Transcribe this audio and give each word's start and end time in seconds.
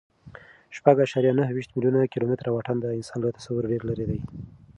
شپږ 0.77 0.95
اعشاریه 1.01 1.33
نهه 1.39 1.51
ویشت 1.53 1.71
میلیونه 1.75 2.01
کیلومتره 2.13 2.49
واټن 2.51 2.77
د 2.81 2.85
انسان 2.97 3.19
له 3.21 3.29
تصوره 3.37 3.67
ډېر 3.71 3.81
لیرې 3.87 4.05
دی. 4.11 4.19